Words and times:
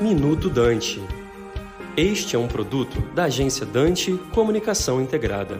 Minuto 0.00 0.48
Dante. 0.48 1.00
Este 1.96 2.36
é 2.36 2.38
um 2.38 2.46
produto 2.46 3.00
da 3.16 3.24
agência 3.24 3.66
Dante 3.66 4.12
Comunicação 4.32 5.02
Integrada. 5.02 5.58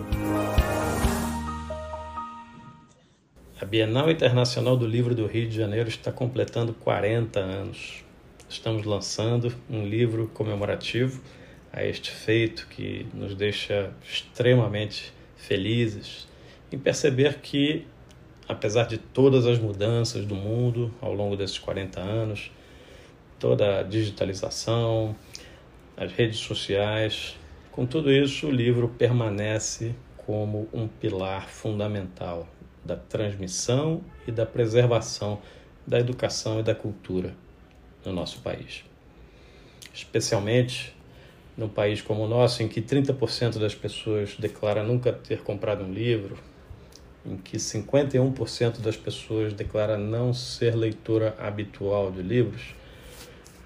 A 3.61 3.65
Bienal 3.65 4.09
Internacional 4.09 4.77
do 4.77 4.87
Livro 4.87 5.13
do 5.13 5.27
Rio 5.27 5.49
de 5.49 5.57
Janeiro 5.57 5.89
está 5.89 6.13
completando 6.13 6.73
40 6.73 7.41
anos. 7.41 8.05
Estamos 8.49 8.85
lançando 8.85 9.53
um 9.69 9.85
livro 9.85 10.31
comemorativo 10.33 11.21
a 11.73 11.85
este 11.85 12.13
feito 12.13 12.69
que 12.71 13.09
nos 13.13 13.35
deixa 13.35 13.91
extremamente 14.09 15.13
felizes 15.37 16.29
em 16.71 16.79
perceber 16.79 17.41
que, 17.43 17.85
apesar 18.49 18.87
de 18.87 18.99
todas 18.99 19.47
as 19.47 19.59
mudanças 19.59 20.25
do 20.25 20.37
mundo 20.37 20.95
ao 21.01 21.13
longo 21.13 21.37
desses 21.37 21.59
40 21.59 21.99
anos, 21.99 22.53
toda 23.39 23.81
a 23.81 23.83
digitalização, 23.83 25.15
as 25.97 26.13
redes 26.13 26.39
sociais, 26.39 27.37
com 27.71 27.87
tudo 27.87 28.11
isso, 28.11 28.49
o 28.49 28.51
livro 28.51 28.89
permanece 28.89 29.95
como 30.27 30.69
um 30.73 30.89
pilar 30.89 31.49
fundamental 31.49 32.49
da 32.85 32.97
transmissão 32.97 34.03
e 34.27 34.33
da 34.33 34.45
preservação 34.45 35.41
da 35.87 35.99
educação 35.99 36.61
e 36.61 36.63
da 36.63 36.75
cultura 36.75 37.35
no 38.05 38.13
nosso 38.13 38.41
país. 38.41 38.85
Especialmente 39.95 40.95
num 41.57 41.69
país 41.69 42.03
como 42.03 42.25
o 42.25 42.29
nosso, 42.29 42.63
em 42.63 42.69
que 42.69 42.83
30% 42.83 43.59
das 43.59 43.75
pessoas 43.75 44.37
declara 44.37 44.83
nunca 44.83 45.13
ter 45.13 45.43
comprado 45.43 45.83
um 45.83 45.93
livro, 45.93 46.37
em 47.25 47.37
que 47.37 47.57
51% 47.57 48.81
das 48.81 48.97
pessoas 48.97 49.53
declara 49.53 49.97
não 49.97 50.33
ser 50.33 50.77
leitora 50.77 51.35
habitual 51.39 52.13
de 52.13 52.23
livros, 52.23 52.75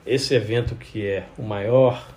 esse 0.04 0.34
evento 0.34 0.74
que 0.74 1.06
é 1.06 1.28
o 1.38 1.42
maior 1.42 2.08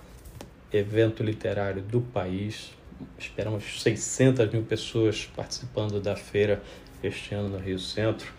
evento 0.72 1.22
literário 1.22 1.80
do 1.82 2.00
país, 2.00 2.72
esperamos 3.18 3.82
600 3.82 4.50
mil 4.50 4.62
pessoas 4.64 5.30
participando 5.36 6.00
da 6.00 6.16
feira 6.16 6.62
este 7.02 7.34
ano 7.34 7.50
no 7.50 7.58
Rio 7.58 7.78
Centro, 7.78 8.32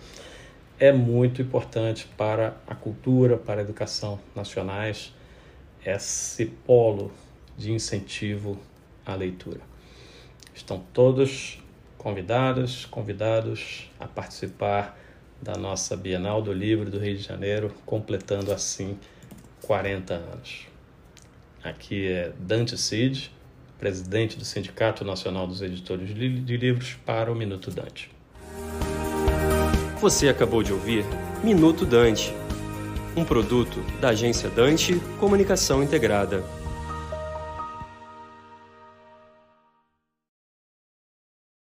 é 0.79 0.91
muito 0.91 1.41
importante 1.41 2.07
para 2.17 2.57
a 2.67 2.75
cultura, 2.75 3.37
para 3.37 3.61
a 3.61 3.63
educação 3.63 4.19
nacionais, 4.35 5.13
esse 5.83 6.45
polo 6.45 7.11
de 7.57 7.71
incentivo 7.71 8.59
à 9.05 9.15
leitura. 9.15 9.61
Estão 10.53 10.83
todos 10.93 11.63
convidadas, 11.97 12.85
convidados 12.85 13.89
a 13.99 14.07
participar 14.07 14.99
da 15.41 15.55
nossa 15.55 15.95
Bienal 15.95 16.41
do 16.41 16.51
Livro 16.51 16.89
do 16.89 16.99
Rio 16.99 17.15
de 17.15 17.23
Janeiro, 17.23 17.73
completando 17.85 18.51
assim 18.51 18.99
40 19.67 20.13
anos. 20.13 20.65
Aqui 21.61 22.07
é 22.07 22.31
Dante 22.39 22.77
Cid, 22.77 23.29
presidente 23.77 24.37
do 24.37 24.45
Sindicato 24.45 25.03
Nacional 25.03 25.45
dos 25.45 25.61
Editores 25.61 26.07
de 26.07 26.57
Livros, 26.57 26.97
para 27.05 27.29
o 27.29 27.35
Minuto 27.35 27.69
Dante. 27.69 28.09
Você 29.99 30.29
acabou 30.29 30.63
de 30.63 30.71
ouvir 30.71 31.03
Minuto 31.43 31.85
Dante, 31.85 32.33
um 33.15 33.25
produto 33.25 33.81
da 33.99 34.09
agência 34.09 34.49
Dante 34.49 34.95
Comunicação 35.19 35.83
Integrada. 35.83 36.43